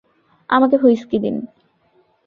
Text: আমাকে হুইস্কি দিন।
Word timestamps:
আমাকে 0.49 0.75
হুইস্কি 0.77 1.17
দিন। 1.19 1.35